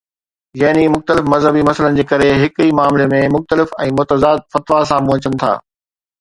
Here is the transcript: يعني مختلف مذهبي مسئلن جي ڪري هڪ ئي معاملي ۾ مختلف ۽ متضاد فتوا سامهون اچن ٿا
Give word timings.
يعني 0.57 0.87
مختلف 0.95 1.25
مذهبي 1.33 1.61
مسئلن 1.67 1.97
جي 1.99 2.05
ڪري 2.11 2.29
هڪ 2.43 2.65
ئي 2.65 2.71
معاملي 2.79 3.07
۾ 3.13 3.21
مختلف 3.35 3.75
۽ 3.87 3.93
متضاد 4.01 4.49
فتوا 4.57 4.81
سامهون 4.95 5.23
اچن 5.23 5.39
ٿا 5.45 5.53